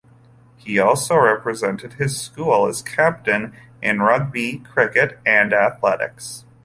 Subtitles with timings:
[0.57, 3.53] He also represented his school as captain
[3.83, 6.43] in Rugby, Cricket and Athletics.